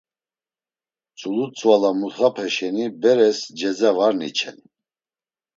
[1.17, 4.57] Tzulu tzvala mutxape şeni beres ceza var niçen.